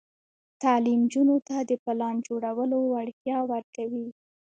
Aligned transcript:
تعلیم 0.61 1.01
نجونو 1.05 1.37
ته 1.47 1.55
د 1.69 1.71
پلان 1.83 2.15
جوړولو 2.27 2.77
وړتیا 2.93 3.37
ورکوي. 3.51 4.07